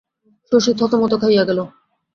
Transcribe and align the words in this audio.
শশী 0.51 0.71
থতমথত 0.79 1.13
খাইয়া 1.21 1.43
গেল। 1.49 1.59